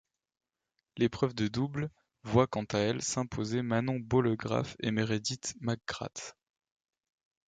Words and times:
L'épreuve 0.97 1.35
de 1.35 1.47
double 1.47 1.91
voit 2.23 2.47
quant 2.47 2.63
à 2.73 2.79
elle 2.79 3.03
s'imposer 3.03 3.61
Manon 3.61 3.99
Bollegraf 3.99 4.75
et 4.79 4.89
Meredith 4.89 5.53
McGrath. 5.61 6.35